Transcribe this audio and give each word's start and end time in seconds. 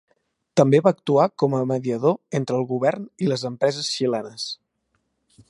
També 0.59 0.77
va 0.85 0.93
actuar 0.95 1.27
com 1.43 1.53
a 1.57 1.59
mediador 1.73 2.17
entre 2.41 2.59
el 2.61 2.67
govern 2.73 3.07
i 3.27 3.31
les 3.33 3.45
empreses 3.53 3.93
xilenes. 3.99 4.49